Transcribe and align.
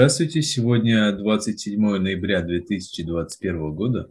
Здравствуйте, 0.00 0.40
сегодня 0.40 1.12
27 1.14 1.78
ноября 1.98 2.40
2021 2.40 3.74
года, 3.74 4.10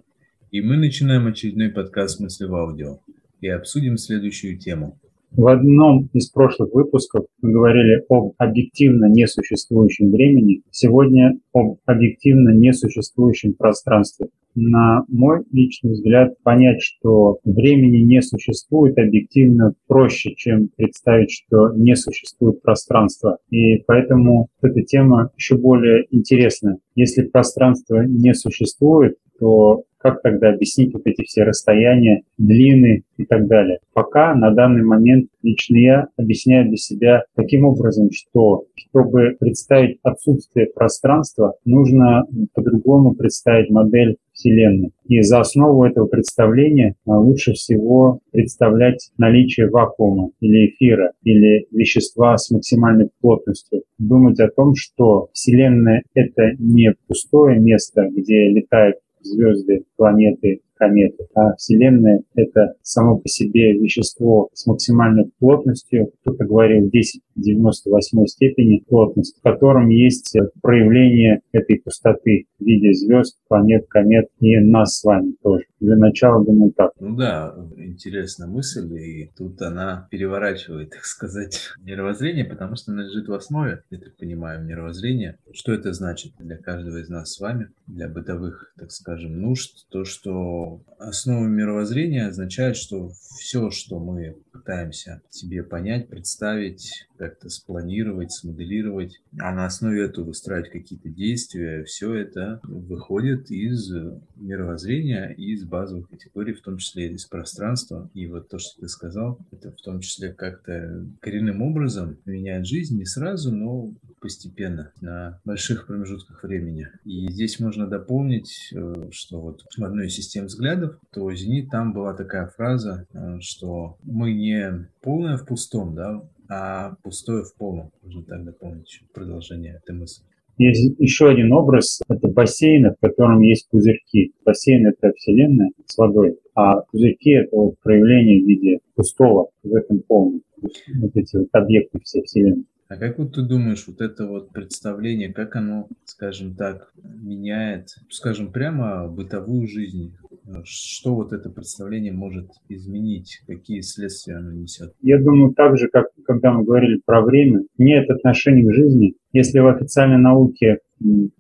и 0.51 0.61
мы 0.61 0.77
начинаем 0.77 1.25
очередной 1.25 1.69
подкаст 1.69 2.19
«Мысли 2.19 2.45
в 2.45 2.53
аудио» 2.53 2.99
и 3.41 3.47
обсудим 3.47 3.97
следующую 3.97 4.59
тему. 4.59 4.99
В 5.31 5.47
одном 5.47 6.07
из 6.13 6.29
прошлых 6.29 6.75
выпусков 6.75 7.25
мы 7.41 7.53
говорили 7.53 8.05
об 8.07 8.33
объективно 8.37 9.05
несуществующем 9.05 10.11
времени, 10.11 10.61
сегодня 10.69 11.39
об 11.53 11.79
объективно 11.87 12.49
несуществующем 12.49 13.55
пространстве 13.55 14.27
на 14.55 15.03
мой 15.07 15.43
личный 15.51 15.91
взгляд, 15.91 16.33
понять, 16.43 16.81
что 16.81 17.39
времени 17.43 17.97
не 17.97 18.21
существует 18.21 18.97
объективно 18.97 19.73
проще, 19.87 20.33
чем 20.35 20.69
представить, 20.75 21.31
что 21.31 21.73
не 21.73 21.95
существует 21.95 22.61
пространства. 22.61 23.37
И 23.49 23.77
поэтому 23.87 24.49
эта 24.61 24.81
тема 24.81 25.31
еще 25.37 25.57
более 25.57 26.05
интересная. 26.11 26.77
Если 26.95 27.23
пространство 27.23 28.03
не 28.05 28.33
существует, 28.33 29.15
то 29.39 29.83
как 29.99 30.21
тогда 30.21 30.49
объяснить 30.49 30.93
вот 30.93 31.03
эти 31.05 31.23
все 31.23 31.43
расстояния, 31.43 32.23
длины 32.37 33.03
и 33.17 33.25
так 33.25 33.47
далее? 33.47 33.79
Пока 33.93 34.33
на 34.33 34.51
данный 34.51 34.83
момент 34.83 35.29
лично 35.43 35.77
я 35.77 36.07
объясняю 36.17 36.67
для 36.67 36.77
себя 36.77 37.23
таким 37.35 37.65
образом, 37.65 38.09
что 38.11 38.65
чтобы 38.75 39.35
представить 39.39 39.99
отсутствие 40.03 40.67
пространства, 40.67 41.55
нужно 41.65 42.25
по-другому 42.53 43.13
представить 43.13 43.69
модель 43.69 44.17
Вселенной. 44.39 44.91
И 45.05 45.21
за 45.21 45.41
основу 45.41 45.83
этого 45.83 46.07
представления 46.07 46.95
а, 47.05 47.19
лучше 47.19 47.53
всего 47.53 48.19
представлять 48.31 49.11
наличие 49.17 49.69
вакуума 49.69 50.31
или 50.39 50.67
эфира, 50.67 51.11
или 51.23 51.67
вещества 51.71 52.37
с 52.37 52.49
максимальной 52.49 53.09
плотностью. 53.19 53.83
Думать 53.97 54.39
о 54.39 54.49
том, 54.49 54.75
что 54.75 55.27
Вселенная— 55.33 56.03
это 56.13 56.53
не 56.57 56.93
пустое 57.07 57.59
место, 57.59 58.07
где 58.09 58.47
летают 58.49 58.95
звезды, 59.21 59.85
планеты, 59.95 60.61
кометы. 60.79 61.27
А 61.35 61.55
Вселенная— 61.55 62.23
это 62.35 62.73
само 62.81 63.17
по 63.17 63.27
себе 63.27 63.73
вещество 63.73 64.49
с 64.53 64.65
максимальной 64.65 65.29
плотностью, 65.37 66.11
кто-то 66.21 66.45
говорил 66.45 66.89
10 66.89 67.21
в 67.35 67.41
98 67.41 68.25
степени 68.25 68.83
плотность, 68.87 69.37
в 69.37 69.41
котором 69.43 69.89
есть 69.89 70.35
проявление 70.61 71.41
этой 71.51 71.79
пустоты 71.79 72.45
в 72.59 72.65
виде 72.65 72.93
звезд, 72.93 73.37
планет, 73.47 73.87
комет 73.89 74.27
и 74.39 74.57
нас 74.57 74.99
с 74.99 75.03
вами 75.03 75.33
тоже. 75.43 75.65
Для 75.79 75.95
начала, 75.95 76.43
думаю, 76.43 76.71
так. 76.71 76.91
Ну 76.99 77.15
да, 77.15 77.55
интересная 77.77 78.47
мысль, 78.47 78.93
и 78.97 79.31
тут 79.37 79.61
она 79.61 80.07
переворачивает, 80.11 80.89
так 80.91 81.05
сказать, 81.05 81.69
мировоззрение, 81.79 82.45
потому 82.45 82.75
что 82.75 82.91
она 82.91 83.03
лежит 83.03 83.27
в 83.27 83.33
основе, 83.33 83.83
я 83.89 83.99
так 83.99 84.15
понимаю, 84.17 84.63
мировоззрения. 84.63 85.37
Что 85.51 85.73
это 85.73 85.93
значит 85.93 86.33
для 86.39 86.57
каждого 86.57 86.97
из 86.97 87.09
нас 87.09 87.33
с 87.33 87.39
вами, 87.39 87.69
для 87.87 88.07
бытовых, 88.07 88.73
так 88.77 88.91
скажем, 88.91 89.41
нужд? 89.41 89.87
То, 89.89 90.05
что 90.05 90.68
основа 90.97 91.45
мировоззрения 91.45 92.27
означает, 92.27 92.77
что 92.77 93.09
все, 93.39 93.69
что 93.71 93.99
мы 93.99 94.37
пытаемся 94.51 95.21
себе 95.29 95.63
понять, 95.63 96.07
представить, 96.09 97.08
как-то 97.19 97.49
спланировать, 97.49 98.31
смоделировать, 98.31 99.21
а 99.39 99.53
на 99.53 99.65
основе 99.65 100.05
этого 100.05 100.25
выстраивать 100.25 100.71
какие-то 100.71 101.09
действия, 101.09 101.83
все 101.83 102.13
это 102.13 102.61
выходит 102.63 103.51
из 103.51 103.91
мировоззрения 104.37 105.27
из 105.27 105.65
базовых 105.65 106.09
категорий, 106.09 106.53
в 106.53 106.61
том 106.61 106.77
числе 106.77 107.11
из 107.11 107.25
пространства. 107.25 108.09
И 108.13 108.25
вот 108.27 108.47
то, 108.47 108.57
что 108.57 108.79
ты 108.79 108.87
сказал, 108.87 109.37
это 109.51 109.71
в 109.71 109.81
том 109.81 109.99
числе 109.99 110.33
как-то 110.33 111.05
коренным 111.19 111.61
образом 111.61 112.17
меняет 112.25 112.65
жизнь 112.65 112.97
не 112.97 113.05
сразу, 113.05 113.53
но 113.53 113.93
постепенно, 114.21 114.91
на 115.01 115.39
больших 115.45 115.87
промежутках 115.87 116.43
времени. 116.43 116.87
И 117.05 117.29
здесь 117.31 117.59
можно 117.59 117.87
дополнить, 117.87 118.71
э, 118.73 119.09
что 119.11 119.39
вот 119.39 119.63
в 119.75 119.83
одной 119.83 120.07
из 120.07 120.15
систем 120.15 120.45
взглядов, 120.45 120.97
то 121.11 121.31
«Зенит» 121.33 121.69
там 121.69 121.93
была 121.93 122.13
такая 122.13 122.47
фраза, 122.47 123.07
э, 123.13 123.39
что 123.41 123.97
мы 124.03 124.33
не 124.33 124.87
полное 125.01 125.37
в 125.37 125.45
пустом, 125.45 125.95
да, 125.95 126.21
а 126.49 126.95
пустое 127.03 127.43
в 127.43 127.53
полном. 127.55 127.91
Можно 128.03 128.23
так 128.23 128.43
дополнить 128.43 129.01
продолжение 129.13 129.79
этой 129.83 129.95
мысли. 129.95 130.23
Есть 130.57 130.99
еще 130.99 131.29
один 131.29 131.53
образ, 131.53 132.01
это 132.09 132.27
бассейн, 132.27 132.93
в 132.93 132.99
котором 132.99 133.39
есть 133.41 133.69
пузырьки. 133.69 134.33
Бассейн— 134.43 134.87
это 134.87 135.13
Вселенная 135.15 135.69
с 135.85 135.97
водой, 135.97 136.37
а 136.53 136.81
пузырьки— 136.81 137.29
это 137.31 137.55
вот 137.55 137.75
проявление 137.81 138.43
в 138.43 138.45
виде 138.45 138.79
пустого 138.93 139.51
в 139.63 139.73
этом 139.73 139.99
полном. 139.99 140.41
Вот 140.57 141.15
эти 141.15 141.37
вот 141.37 141.47
объекты 141.53 141.99
всей 142.01 142.23
Вселенной. 142.23 142.65
А 142.89 142.97
как 142.97 143.19
вот 143.19 143.35
ты 143.35 143.43
думаешь, 143.43 143.85
вот 143.87 144.01
это 144.01 144.25
вот 144.25 144.49
представление, 144.49 145.31
как 145.31 145.55
оно, 145.55 145.87
скажем 146.05 146.55
так, 146.55 146.91
меняет, 147.03 147.89
скажем, 148.09 148.51
прямо 148.51 149.07
бытовую 149.07 149.67
жизнь? 149.67 150.15
Что 150.63 151.13
вот 151.13 151.31
это 151.31 151.51
представление 151.51 152.13
может 152.13 152.49
изменить? 152.67 153.41
Какие 153.45 153.81
следствия 153.81 154.37
оно 154.37 154.51
несет? 154.53 154.93
Я 155.03 155.21
думаю, 155.21 155.53
так 155.53 155.77
же, 155.77 155.87
как 155.87 156.07
когда 156.25 156.51
мы 156.51 156.63
говорили 156.63 156.99
про 157.05 157.21
время, 157.21 157.61
нет 157.77 158.09
отношений 158.09 158.67
к 158.67 158.73
жизни. 158.73 159.13
Если 159.33 159.59
в 159.59 159.67
официальной 159.67 160.17
науке 160.17 160.79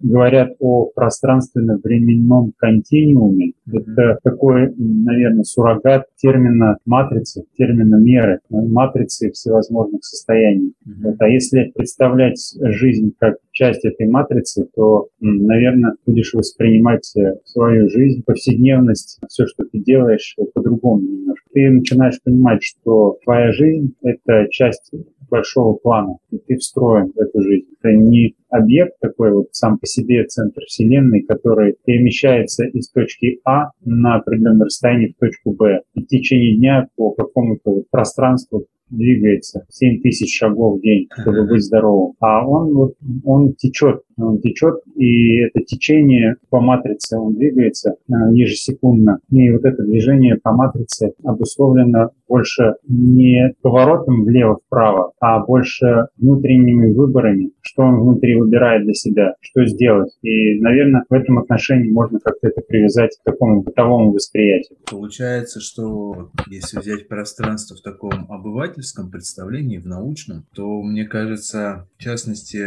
говорят 0.01 0.55
о 0.59 0.85
пространственно-временном 0.95 2.53
континууме. 2.57 3.53
Это 3.71 4.19
такой, 4.23 4.73
наверное, 4.77 5.43
суррогат 5.43 6.05
термина 6.17 6.77
матрицы, 6.85 7.43
термина 7.57 7.95
меры, 7.95 8.39
матрицы 8.49 9.31
всевозможных 9.31 10.03
состояний. 10.03 10.73
Вот. 10.85 11.15
А 11.19 11.27
если 11.27 11.71
представлять 11.75 12.39
жизнь 12.59 13.13
как 13.19 13.35
часть 13.51 13.85
этой 13.85 14.07
матрицы, 14.07 14.67
то, 14.75 15.07
наверное, 15.19 15.93
будешь 16.05 16.33
воспринимать 16.33 17.11
э, 17.17 17.35
свою 17.45 17.89
жизнь, 17.89 18.23
повседневность, 18.25 19.19
все, 19.27 19.45
что 19.47 19.65
ты 19.65 19.79
делаешь, 19.79 20.35
по-другому 20.53 21.01
немножко. 21.01 21.45
Ты 21.53 21.69
начинаешь 21.69 22.21
понимать, 22.23 22.63
что 22.63 23.17
твоя 23.23 23.51
жизнь— 23.51 23.93
это 24.01 24.47
часть 24.49 24.91
большого 25.29 25.75
плана, 25.75 26.17
и 26.31 26.37
ты 26.37 26.57
встроен 26.57 27.11
в 27.15 27.19
эту 27.19 27.41
жизнь. 27.41 27.67
Это 27.79 27.93
не 27.93 28.35
объект 28.49 28.99
такой 28.99 29.33
вот 29.33 29.47
сам 29.51 29.77
по 29.77 29.85
себе 29.85 30.25
центр 30.25 30.61
Вселенной, 30.67 31.21
который 31.21 31.75
перемещается 31.85 32.65
из 32.65 32.89
точки 32.89 33.39
А 33.45 33.71
на 33.83 34.15
определенное 34.15 34.65
расстояние 34.65 35.13
в 35.13 35.19
точку 35.19 35.53
Б. 35.53 35.81
И 35.93 36.01
в 36.01 36.07
течение 36.07 36.57
дня 36.57 36.87
по 36.95 37.11
какому-то 37.11 37.83
пространству 37.91 38.65
двигается 38.89 39.65
7 39.69 40.01
тысяч 40.01 40.35
шагов 40.35 40.79
в 40.79 40.81
день, 40.81 41.07
чтобы 41.21 41.47
быть 41.47 41.63
здоровым. 41.63 42.13
А 42.19 42.47
он 42.47 42.73
вот, 42.73 42.93
он 43.23 43.53
течет, 43.53 44.01
он 44.27 44.39
течет, 44.39 44.81
и 44.95 45.39
это 45.39 45.61
течение 45.61 46.35
по 46.49 46.59
матрице, 46.59 47.17
он 47.17 47.35
двигается 47.35 47.95
э, 48.07 48.13
ежесекундно. 48.33 49.19
И 49.29 49.49
вот 49.51 49.65
это 49.65 49.83
движение 49.83 50.37
по 50.41 50.51
матрице 50.51 51.13
обусловлено 51.23 52.11
больше 52.27 52.75
не 52.87 53.53
поворотом 53.61 54.23
влево-вправо, 54.23 55.13
а 55.19 55.43
больше 55.43 56.07
внутренними 56.17 56.93
выборами, 56.93 57.51
что 57.61 57.83
он 57.83 57.99
внутри 57.99 58.35
выбирает 58.35 58.83
для 58.83 58.93
себя, 58.93 59.35
что 59.41 59.65
сделать. 59.65 60.11
И, 60.21 60.59
наверное, 60.59 61.03
в 61.09 61.13
этом 61.13 61.39
отношении 61.39 61.91
можно 61.91 62.19
как-то 62.19 62.47
это 62.47 62.61
привязать 62.61 63.17
к 63.19 63.23
такому 63.23 63.63
бытовому 63.63 64.11
восприятию. 64.11 64.77
Получается, 64.89 65.59
что 65.59 66.29
если 66.47 66.79
взять 66.79 67.07
пространство 67.07 67.75
в 67.75 67.81
таком 67.81 68.11
обывательском 68.29 69.09
представлении, 69.09 69.77
в 69.77 69.87
научном, 69.87 70.45
то, 70.53 70.81
мне 70.81 71.05
кажется, 71.05 71.87
в 71.97 72.01
частности, 72.01 72.59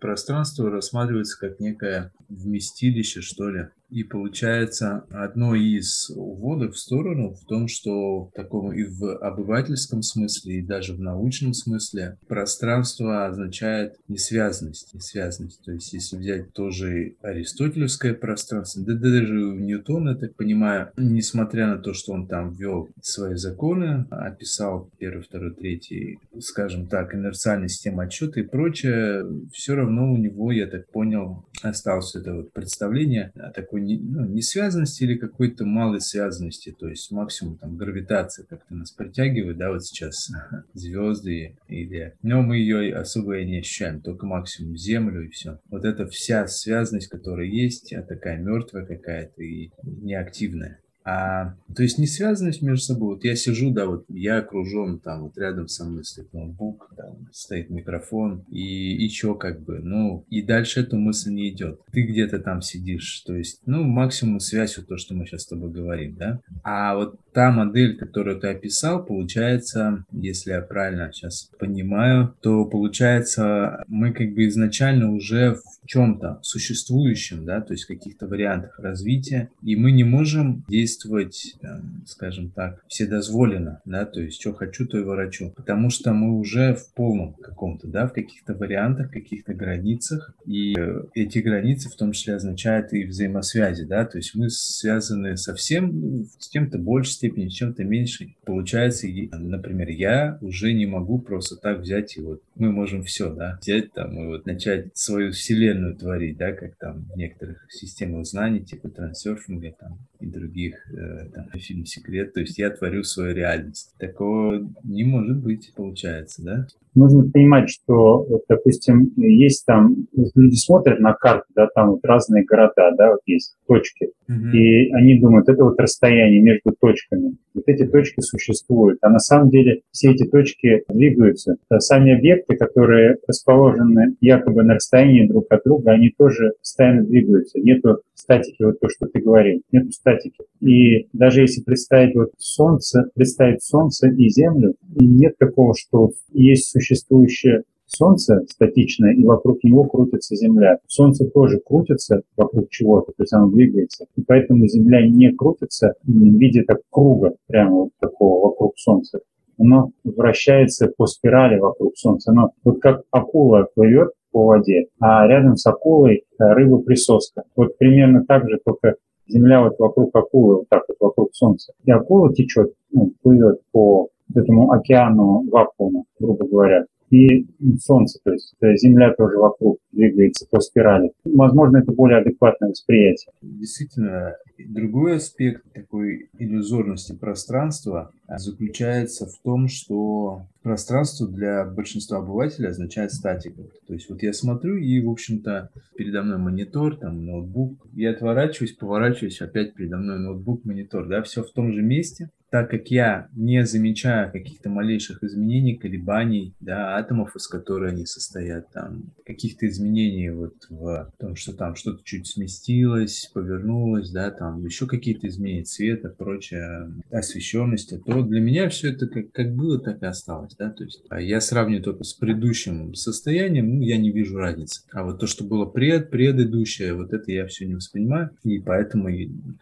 пространство 0.00 0.70
рассматривается 0.88 1.38
как 1.38 1.60
некое 1.60 2.12
вместилище, 2.28 3.20
что 3.20 3.50
ли, 3.50 3.68
и 3.90 4.04
получается, 4.04 5.04
одно 5.10 5.54
из 5.54 6.10
уводов 6.10 6.74
в 6.74 6.78
сторону 6.78 7.34
в 7.34 7.44
том, 7.46 7.68
что 7.68 8.26
в 8.26 8.32
таком 8.32 8.72
и 8.72 8.84
в 8.84 9.16
обывательском 9.18 10.02
смысле, 10.02 10.58
и 10.58 10.62
даже 10.62 10.94
в 10.94 11.00
научном 11.00 11.54
смысле 11.54 12.18
пространство 12.28 13.26
означает 13.26 13.96
несвязанность. 14.08 14.92
Несвязанность. 14.94 15.64
То 15.64 15.72
есть, 15.72 15.92
если 15.92 16.16
взять 16.16 16.52
тоже 16.52 17.14
аристотелевское 17.22 18.14
пространство, 18.14 18.82
да 18.84 18.94
даже 18.94 19.34
у 19.34 19.54
Ньютона, 19.54 20.10
я 20.10 20.16
так 20.16 20.36
понимаю, 20.36 20.90
несмотря 20.96 21.68
на 21.68 21.78
то, 21.78 21.94
что 21.94 22.12
он 22.12 22.26
там 22.26 22.52
ввел 22.52 22.88
свои 23.00 23.36
законы, 23.36 24.06
описал 24.10 24.90
первый, 24.98 25.22
второй, 25.22 25.54
третий, 25.54 26.18
скажем 26.40 26.88
так, 26.88 27.14
инерциальная 27.14 27.68
система 27.68 28.04
отчета 28.04 28.40
и 28.40 28.42
прочее, 28.42 29.24
все 29.52 29.74
равно 29.74 30.12
у 30.12 30.16
него, 30.16 30.52
я 30.52 30.66
так 30.66 30.90
понял, 30.90 31.46
осталось 31.62 32.14
это 32.14 32.34
вот 32.34 32.52
представление 32.52 33.32
о 33.36 33.50
такой 33.50 33.77
такой 33.78 33.80
не, 33.80 33.98
ну, 33.98 34.26
несвязанности 34.26 35.04
или 35.04 35.16
какой-то 35.16 35.64
малой 35.64 36.00
связанности, 36.00 36.74
то 36.78 36.88
есть 36.88 37.10
максимум 37.10 37.56
там 37.56 37.76
гравитация 37.76 38.44
как-то 38.46 38.74
нас 38.74 38.90
притягивает, 38.90 39.58
да, 39.58 39.70
вот 39.70 39.84
сейчас 39.84 40.30
звезды 40.74 41.56
или... 41.68 42.14
Но 42.22 42.42
мы 42.42 42.58
ее 42.58 42.94
особо 42.94 43.38
и 43.38 43.46
не 43.46 43.58
ощущаем, 43.58 44.00
только 44.00 44.26
максимум 44.26 44.76
Землю 44.76 45.24
и 45.24 45.28
все. 45.28 45.58
Вот 45.70 45.84
эта 45.84 46.06
вся 46.06 46.46
связанность, 46.46 47.08
которая 47.08 47.46
есть, 47.46 47.92
а 47.92 48.02
такая 48.02 48.38
мертвая 48.38 48.84
какая-то 48.84 49.42
и 49.42 49.70
неактивная. 49.82 50.80
А, 51.08 51.54
то 51.74 51.82
есть 51.82 51.98
не 51.98 52.06
связанность 52.06 52.60
между 52.60 52.84
собой. 52.84 53.14
Вот 53.14 53.24
я 53.24 53.34
сижу, 53.34 53.70
да, 53.70 53.86
вот 53.86 54.04
я 54.08 54.38
окружен, 54.38 54.98
там 54.98 55.22
вот 55.22 55.38
рядом 55.38 55.66
со 55.66 55.86
мной 55.86 56.04
стоит 56.04 56.34
ноутбук, 56.34 56.92
там 56.96 57.28
стоит 57.32 57.70
микрофон, 57.70 58.44
и, 58.50 59.06
и 59.06 59.08
чё 59.08 59.34
как 59.34 59.62
бы, 59.62 59.78
ну, 59.78 60.26
и 60.28 60.42
дальше 60.42 60.80
эту 60.80 60.98
мысль 60.98 61.30
не 61.30 61.48
идет. 61.48 61.80
Ты 61.92 62.02
где-то 62.02 62.40
там 62.40 62.60
сидишь, 62.60 63.22
то 63.26 63.34
есть, 63.34 63.62
ну, 63.64 63.84
максимум 63.84 64.38
связь, 64.38 64.76
вот 64.76 64.86
то, 64.86 64.98
что 64.98 65.14
мы 65.14 65.24
сейчас 65.24 65.42
с 65.42 65.46
тобой 65.46 65.70
говорим, 65.70 66.16
да. 66.16 66.40
А 66.62 66.94
вот 66.94 67.18
та 67.38 67.52
модель, 67.52 67.96
которую 67.96 68.40
ты 68.40 68.48
описал, 68.48 69.04
получается, 69.04 70.04
если 70.10 70.50
я 70.50 70.60
правильно 70.60 71.12
сейчас 71.12 71.52
понимаю, 71.56 72.34
то 72.40 72.64
получается 72.64 73.84
мы 73.86 74.12
как 74.12 74.34
бы 74.34 74.48
изначально 74.48 75.12
уже 75.12 75.54
в 75.54 75.86
чем-то 75.86 76.40
существующем, 76.42 77.44
да, 77.44 77.60
то 77.60 77.74
есть 77.74 77.84
в 77.84 77.86
каких-то 77.86 78.26
вариантах 78.26 78.76
развития, 78.80 79.50
и 79.62 79.76
мы 79.76 79.92
не 79.92 80.02
можем 80.02 80.64
действовать, 80.68 81.54
эм, 81.62 82.02
скажем 82.08 82.50
так, 82.50 82.82
вседозволенно, 82.88 83.82
да, 83.84 84.04
то 84.04 84.20
есть 84.20 84.40
что 84.40 84.52
хочу, 84.52 84.86
то 84.88 84.98
и 84.98 85.04
ворочу, 85.04 85.52
потому 85.54 85.90
что 85.90 86.12
мы 86.12 86.36
уже 86.40 86.74
в 86.74 86.92
полном 86.92 87.34
каком-то, 87.34 87.86
да, 87.86 88.08
в 88.08 88.12
каких-то 88.12 88.54
вариантах, 88.54 89.12
каких-то 89.12 89.54
границах, 89.54 90.34
и 90.44 90.74
э, 90.76 91.04
эти 91.14 91.38
границы 91.38 91.88
в 91.88 91.94
том 91.94 92.10
числе 92.10 92.34
означают 92.34 92.92
и 92.92 93.04
взаимосвязи, 93.04 93.84
да, 93.84 94.04
то 94.04 94.18
есть 94.18 94.34
мы 94.34 94.50
связаны 94.50 95.36
со 95.36 95.54
всем, 95.54 96.26
с 96.40 96.48
кем-то 96.48 96.78
больше 96.78 97.12
степени, 97.28 97.48
с 97.48 97.52
чем-то 97.52 97.84
меньше. 97.84 98.34
Получается, 98.44 99.06
например, 99.32 99.88
я 99.90 100.38
уже 100.40 100.72
не 100.72 100.86
могу 100.86 101.18
просто 101.18 101.56
так 101.56 101.80
взять 101.80 102.16
и 102.16 102.20
вот 102.20 102.42
мы 102.54 102.72
можем 102.72 103.02
все, 103.02 103.32
да, 103.32 103.58
взять 103.60 103.92
там 103.92 104.18
и 104.18 104.26
вот 104.26 104.46
начать 104.46 104.96
свою 104.96 105.32
вселенную 105.32 105.96
творить, 105.96 106.36
да, 106.38 106.52
как 106.52 106.76
там 106.76 107.06
в 107.12 107.16
некоторых 107.16 107.66
системах 107.70 108.26
знаний, 108.26 108.60
типа 108.60 108.88
трансерфинга 108.88 109.74
там 109.78 109.98
и 110.20 110.26
других, 110.26 110.74
э, 110.92 111.28
там, 111.32 111.48
фильм 111.58 111.86
«Секрет», 111.86 112.32
то 112.34 112.40
есть 112.40 112.58
я 112.58 112.70
творю 112.70 113.04
свою 113.04 113.34
реальность. 113.34 113.94
Такого 113.98 114.68
не 114.82 115.04
может 115.04 115.38
быть, 115.38 115.72
получается, 115.74 116.42
да? 116.42 116.66
Нужно 116.98 117.30
понимать, 117.30 117.70
что, 117.70 118.24
вот, 118.24 118.42
допустим, 118.48 119.12
есть 119.16 119.64
там, 119.66 120.06
люди 120.34 120.54
смотрят 120.54 121.00
на 121.00 121.14
карту, 121.14 121.46
да, 121.54 121.68
там 121.74 121.92
вот 121.92 122.04
разные 122.04 122.44
города, 122.44 122.90
да, 122.96 123.12
вот 123.12 123.20
есть 123.26 123.56
точки, 123.66 124.10
mm-hmm. 124.28 124.52
и 124.52 124.92
они 124.92 125.18
думают, 125.18 125.48
это 125.48 125.64
вот 125.64 125.78
расстояние 125.78 126.40
между 126.40 126.74
точками. 126.78 127.36
Вот 127.58 127.64
эти 127.66 127.84
точки 127.86 128.20
существуют, 128.20 128.98
а 129.02 129.10
на 129.10 129.18
самом 129.18 129.50
деле 129.50 129.80
все 129.90 130.12
эти 130.12 130.24
точки 130.24 130.84
двигаются. 130.88 131.56
Сами 131.78 132.16
объекты, 132.16 132.56
которые 132.56 133.16
расположены 133.26 134.14
якобы 134.20 134.62
на 134.62 134.74
расстоянии 134.74 135.26
друг 135.26 135.46
от 135.50 135.64
друга, 135.64 135.90
они 135.90 136.14
тоже 136.16 136.52
постоянно 136.60 137.02
двигаются. 137.02 137.58
Нету 137.58 137.98
статики, 138.14 138.62
вот 138.62 138.78
то, 138.78 138.88
что 138.88 139.06
ты 139.06 139.20
говорил, 139.20 139.60
нету 139.72 139.90
статики. 139.90 140.38
И 140.60 141.08
даже 141.12 141.40
если 141.40 141.62
представить 141.62 142.14
вот 142.14 142.30
Солнце, 142.38 143.10
представить 143.14 143.64
Солнце 143.64 144.08
и 144.08 144.28
Землю, 144.28 144.74
нет 144.94 145.36
такого, 145.36 145.74
что 145.76 146.12
есть 146.32 146.70
существующее 146.70 147.64
Солнце 147.88 148.44
статичное, 148.48 149.14
и 149.14 149.24
вокруг 149.24 149.64
него 149.64 149.84
крутится 149.84 150.36
Земля. 150.36 150.78
Солнце 150.86 151.26
тоже 151.26 151.58
крутится 151.58 152.22
вокруг 152.36 152.68
чего-то, 152.70 153.12
то 153.12 153.22
есть 153.22 153.32
оно 153.32 153.48
двигается. 153.48 154.06
И 154.16 154.22
поэтому 154.22 154.66
Земля 154.66 155.06
не 155.08 155.32
крутится 155.32 155.94
в 156.04 156.10
виде 156.10 156.62
так 156.62 156.78
круга, 156.90 157.34
прямо 157.46 157.74
вот 157.74 157.90
такого 157.98 158.48
вокруг 158.48 158.78
Солнца. 158.78 159.20
Оно 159.58 159.90
вращается 160.04 160.92
по 160.96 161.06
спирали 161.06 161.58
вокруг 161.58 161.96
Солнца. 161.96 162.30
Оно 162.30 162.50
вот 162.62 162.80
как 162.80 163.02
акула 163.10 163.68
плывет 163.74 164.10
по 164.30 164.44
воде, 164.44 164.86
а 165.00 165.26
рядом 165.26 165.56
с 165.56 165.66
акулой 165.66 166.24
рыба-присоска. 166.38 167.42
Вот 167.56 167.76
примерно 167.78 168.24
так 168.24 168.48
же, 168.48 168.60
только 168.64 168.96
Земля 169.26 169.62
вот 169.62 169.78
вокруг 169.78 170.14
акулы, 170.14 170.56
вот 170.56 170.68
так 170.68 170.84
вот 170.88 170.96
вокруг 171.00 171.34
Солнца. 171.34 171.72
И 171.84 171.90
акула 171.90 172.32
течет, 172.32 172.72
ну, 172.92 173.12
плывет 173.22 173.60
по 173.72 174.08
этому 174.34 174.70
океану 174.72 175.48
вакуума, 175.50 176.04
грубо 176.18 176.46
говоря. 176.46 176.84
И 177.10 177.46
Солнце, 177.82 178.20
то 178.22 178.32
есть 178.32 178.54
Земля 178.60 179.14
тоже 179.14 179.38
вокруг 179.38 179.78
двигается 179.92 180.46
по 180.50 180.60
спирали. 180.60 181.12
Возможно, 181.24 181.78
это 181.78 181.92
более 181.92 182.18
адекватное 182.18 182.70
восприятие. 182.70 183.32
Действительно, 183.42 184.36
другой 184.58 185.16
аспект 185.16 185.62
такой 185.72 186.28
иллюзорности 186.38 187.14
пространства 187.14 188.12
заключается 188.36 189.26
в 189.26 189.38
том, 189.42 189.68
что 189.68 190.42
пространство 190.62 191.26
для 191.26 191.64
большинства 191.64 192.18
обывателей 192.18 192.68
означает 192.68 193.12
статику. 193.12 193.62
То 193.86 193.94
есть 193.94 194.10
вот 194.10 194.22
я 194.22 194.34
смотрю, 194.34 194.76
и, 194.76 195.00
в 195.00 195.08
общем-то, 195.08 195.70
передо 195.96 196.22
мной 196.22 196.38
монитор, 196.38 196.96
там, 196.96 197.24
ноутбук. 197.24 197.86
Я 197.94 198.10
отворачиваюсь, 198.10 198.72
поворачиваюсь, 198.72 199.40
опять 199.40 199.74
передо 199.74 199.96
мной 199.96 200.18
ноутбук, 200.18 200.64
монитор. 200.64 201.08
Да, 201.08 201.22
все 201.22 201.42
в 201.42 201.50
том 201.52 201.72
же 201.72 201.80
месте. 201.80 202.30
Так 202.50 202.70
как 202.70 202.88
я 202.88 203.28
не 203.34 203.64
замечаю 203.66 204.32
каких-то 204.32 204.70
малейших 204.70 205.22
изменений, 205.22 205.76
колебаний, 205.76 206.54
да, 206.60 206.96
атомов, 206.96 207.36
из 207.36 207.46
которых 207.46 207.92
они 207.92 208.06
состоят, 208.06 208.70
там, 208.72 209.12
каких-то 209.26 209.66
изменений 209.66 210.30
вот 210.30 210.54
в 210.70 211.12
том, 211.18 211.36
что 211.36 211.52
там 211.54 211.74
что-то 211.74 212.02
чуть 212.04 212.26
сместилось, 212.26 213.30
повернулось, 213.34 214.10
да, 214.10 214.30
там 214.30 214.64
еще 214.64 214.86
какие-то 214.86 215.28
изменения 215.28 215.64
цвета, 215.64 216.08
прочее, 216.08 216.92
освещенности, 217.10 218.00
то 218.04 218.22
для 218.22 218.40
меня 218.40 218.68
все 218.70 218.92
это 218.92 219.06
как, 219.06 219.30
как 219.32 219.54
было, 219.54 219.78
так 219.78 220.02
и 220.02 220.06
осталось, 220.06 220.54
да, 220.56 220.70
то 220.70 220.84
есть 220.84 221.02
а 221.10 221.20
я 221.20 221.40
сравниваю 221.40 221.82
только 221.82 222.04
с 222.04 222.14
предыдущим 222.14 222.94
состоянием, 222.94 223.76
ну, 223.76 223.82
я 223.82 223.98
не 223.98 224.10
вижу 224.10 224.38
разницы. 224.38 224.82
А 224.92 225.04
вот 225.04 225.20
то, 225.20 225.26
что 225.26 225.44
было 225.44 225.66
пред, 225.66 226.10
предыдущее, 226.10 226.94
вот 226.94 227.12
это 227.12 227.30
я 227.30 227.46
все 227.46 227.66
не 227.66 227.74
воспринимаю, 227.74 228.30
и 228.44 228.58
поэтому 228.58 229.08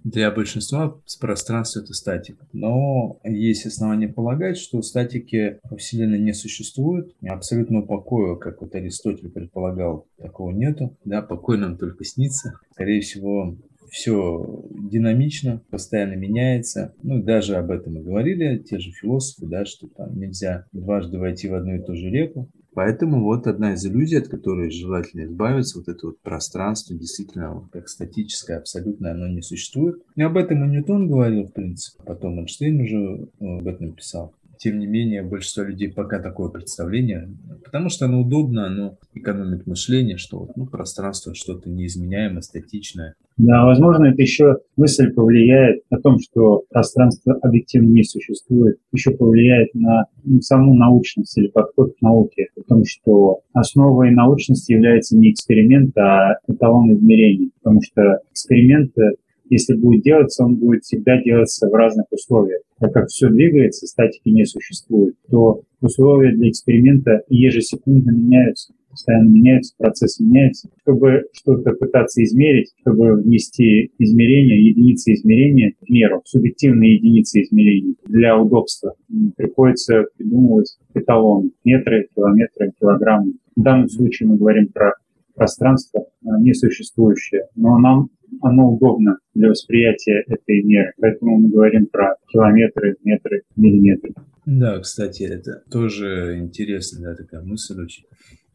для 0.04 0.30
большинства 0.30 1.00
пространство 1.20 1.80
это 1.80 1.92
статика. 1.94 2.46
Но 2.52 2.75
есть 3.24 3.66
основания 3.66 4.08
полагать, 4.08 4.56
что 4.56 4.82
статики 4.82 5.58
во 5.68 5.76
Вселенной 5.76 6.18
не 6.18 6.32
существует, 6.32 7.14
абсолютного 7.26 7.82
покоя, 7.82 8.36
как 8.36 8.60
вот 8.60 8.74
Аристотель 8.74 9.30
предполагал, 9.30 10.06
такого 10.18 10.50
нету, 10.50 10.96
да, 11.04 11.22
покой 11.22 11.58
нам 11.58 11.76
только 11.76 12.04
снится. 12.04 12.58
Скорее 12.72 13.00
всего, 13.00 13.56
все 13.90 14.64
динамично, 14.70 15.62
постоянно 15.70 16.14
меняется. 16.14 16.94
Ну, 17.02 17.22
даже 17.22 17.56
об 17.56 17.70
этом 17.70 17.98
и 17.98 18.02
говорили 18.02 18.58
те 18.58 18.78
же 18.78 18.90
философы, 18.90 19.46
да, 19.46 19.64
что 19.64 19.88
там 19.88 20.18
нельзя 20.18 20.66
дважды 20.72 21.18
войти 21.18 21.48
в 21.48 21.54
одну 21.54 21.76
и 21.76 21.82
ту 21.82 21.94
же 21.94 22.10
реку. 22.10 22.48
Поэтому 22.76 23.24
вот 23.24 23.46
одна 23.46 23.72
из 23.72 23.86
иллюзий, 23.86 24.18
от 24.18 24.28
которой 24.28 24.70
желательно 24.70 25.24
избавиться, 25.24 25.78
вот 25.78 25.88
это 25.88 26.08
вот 26.08 26.20
пространство, 26.20 26.94
действительно, 26.94 27.66
как 27.72 27.88
статическое, 27.88 28.58
абсолютно 28.58 29.12
оно 29.12 29.28
не 29.28 29.40
существует. 29.40 30.02
И 30.14 30.20
об 30.20 30.36
этом 30.36 30.62
и 30.62 30.68
Ньютон 30.68 31.08
говорил, 31.08 31.44
в 31.44 31.54
принципе. 31.54 32.04
Потом 32.04 32.38
Эйнштейн 32.38 32.78
уже 32.78 33.28
э, 33.40 33.58
об 33.60 33.66
этом 33.66 33.92
писал 33.92 34.34
тем 34.58 34.78
не 34.78 34.86
менее, 34.86 35.22
большинство 35.22 35.64
людей 35.64 35.92
пока 35.92 36.18
такое 36.18 36.50
представление, 36.50 37.28
потому 37.64 37.88
что 37.88 38.06
оно 38.06 38.20
удобно, 38.20 38.66
оно 38.66 38.98
экономит 39.14 39.66
мышление, 39.66 40.16
что 40.16 40.48
ну, 40.56 40.66
пространство 40.66 41.34
что-то 41.34 41.68
неизменяемое, 41.70 42.40
статичное. 42.42 43.14
Да, 43.36 43.66
возможно, 43.66 44.06
это 44.06 44.22
еще 44.22 44.56
мысль 44.76 45.12
повлияет 45.12 45.82
о 45.90 45.98
том, 45.98 46.18
что 46.18 46.64
пространство 46.70 47.34
объективно 47.42 47.90
не 47.90 48.02
существует, 48.02 48.78
еще 48.92 49.10
повлияет 49.10 49.74
на 49.74 50.06
саму 50.40 50.74
научность 50.74 51.36
или 51.36 51.48
подход 51.48 51.94
к 51.98 52.02
науке, 52.02 52.48
о 52.56 52.62
том, 52.62 52.84
что 52.86 53.40
основой 53.52 54.10
научности 54.10 54.72
является 54.72 55.16
не 55.16 55.32
эксперимент, 55.32 55.96
а 55.98 56.38
эталон 56.48 56.94
измерений, 56.94 57.52
потому 57.62 57.82
что 57.82 58.20
эксперименты 58.30 59.16
если 59.48 59.74
будет 59.74 60.02
делаться, 60.02 60.44
он 60.44 60.56
будет 60.56 60.84
всегда 60.84 61.22
делаться 61.22 61.68
в 61.68 61.74
разных 61.74 62.06
условиях. 62.10 62.62
Так 62.78 62.92
как 62.92 63.08
все 63.08 63.28
двигается, 63.28 63.86
статики 63.86 64.28
не 64.28 64.44
существует, 64.44 65.14
то 65.30 65.62
условия 65.80 66.32
для 66.32 66.50
эксперимента 66.50 67.22
ежесекундно 67.28 68.10
меняются, 68.10 68.74
постоянно 68.90 69.28
меняются, 69.30 69.74
процесс 69.78 70.20
меняется. 70.20 70.68
Чтобы 70.82 71.24
что-то 71.32 71.72
пытаться 71.72 72.22
измерить, 72.22 72.72
чтобы 72.80 73.14
внести 73.14 73.92
измерения, 73.98 74.56
единицы 74.56 75.12
измерения 75.14 75.74
в 75.80 75.90
меру, 75.90 76.22
субъективные 76.24 76.94
единицы 76.94 77.42
измерения 77.42 77.94
для 78.06 78.38
удобства, 78.38 78.94
приходится 79.36 80.04
придумывать 80.16 80.76
эталон, 80.94 81.52
метры, 81.64 82.08
километры, 82.14 82.72
килограммы. 82.78 83.34
В 83.54 83.62
данном 83.62 83.88
случае 83.88 84.28
мы 84.28 84.36
говорим 84.36 84.68
про 84.68 84.94
пространство 85.34 86.06
несуществующее, 86.22 87.46
но 87.54 87.78
нам 87.78 88.08
оно 88.48 88.72
удобно 88.72 89.18
для 89.34 89.48
восприятия 89.48 90.24
этой 90.26 90.62
меры. 90.62 90.92
Поэтому 91.00 91.38
мы 91.38 91.48
говорим 91.48 91.86
про 91.86 92.16
километры, 92.28 92.96
метры, 93.04 93.42
миллиметры. 93.56 94.14
Да, 94.44 94.78
кстати, 94.78 95.24
это 95.24 95.62
тоже 95.70 96.38
интересная 96.38 97.10
да, 97.10 97.16
такая 97.16 97.42
мысль 97.42 97.80
очень 97.82 98.04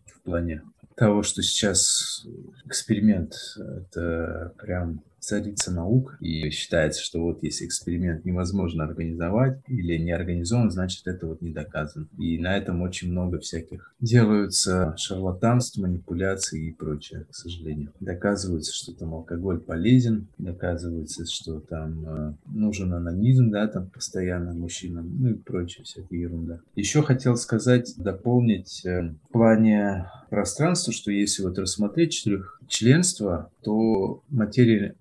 в 0.06 0.22
плане 0.24 0.62
того, 0.96 1.24
что 1.24 1.42
сейчас 1.42 2.26
эксперимент, 2.66 3.34
это 3.58 4.54
прям 4.62 5.02
царица 5.22 5.72
наук, 5.72 6.18
и 6.20 6.50
считается, 6.50 7.02
что 7.02 7.22
вот 7.22 7.44
если 7.44 7.66
эксперимент 7.66 8.26
невозможно 8.26 8.84
организовать 8.84 9.60
или 9.68 9.98
не 9.98 10.12
организован, 10.12 10.72
значит 10.72 11.08
это 11.08 11.28
вот 11.28 11.42
не 11.42 11.52
доказано. 11.52 12.08
И 12.18 12.38
на 12.38 12.58
этом 12.58 12.82
очень 12.82 13.12
много 13.12 13.40
всяких 13.40 13.94
делаются 14.00 14.96
шарлатанств, 14.98 15.78
манипуляций 15.78 16.68
и 16.68 16.72
прочее, 16.74 17.26
к 17.30 17.36
сожалению. 17.36 17.94
Доказывается, 18.00 18.74
что 18.74 18.94
там 18.94 19.14
алкоголь 19.14 19.60
полезен, 19.60 20.28
доказывается, 20.38 21.26
что 21.26 21.60
там 21.60 22.06
э, 22.06 22.34
нужен 22.46 22.94
анонизм, 22.94 23.52
да, 23.52 23.68
там 23.68 23.90
постоянно 23.90 24.54
мужчинам, 24.54 25.10
ну 25.20 25.30
и 25.30 25.34
прочее, 25.36 25.84
всякая 25.84 26.18
ерунда. 26.18 26.60
Еще 26.76 27.04
хотел 27.04 27.36
сказать, 27.36 27.94
дополнить 27.98 28.84
э, 28.86 29.14
в 29.30 29.32
плане 29.32 30.08
пространства, 30.32 30.92
что 30.94 31.12
если 31.12 31.44
вот 31.44 31.60
рассмотреть 31.60 32.14
четырехчленство, 32.72 33.52
то 33.64 34.24
материя 34.30 34.96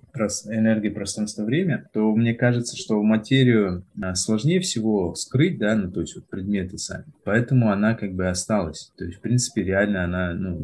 энергии 0.47 0.89
пространства-время, 0.89 1.89
то 1.93 2.15
мне 2.15 2.35
кажется, 2.35 2.77
что 2.77 3.01
материю 3.03 3.85
а, 4.03 4.15
сложнее 4.15 4.61
всего 4.61 5.15
скрыть, 5.15 5.59
да, 5.59 5.77
ну, 5.77 5.91
то 5.91 6.01
есть 6.01 6.17
вот 6.17 6.29
предметы 6.29 6.79
сами. 6.79 7.05
Поэтому 7.25 7.71
она 7.71 7.95
как 7.95 8.15
бы 8.15 8.29
осталась. 8.29 8.93
То 8.99 9.05
есть, 9.05 9.19
в 9.19 9.21
принципе, 9.21 9.63
реально 9.63 10.05
она, 10.05 10.35
ну, 10.35 10.59